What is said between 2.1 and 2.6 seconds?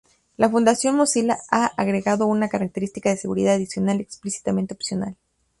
una